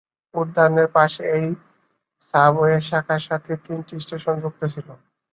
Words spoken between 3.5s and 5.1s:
তিনটি স্টেশন যুক্ত ছিল।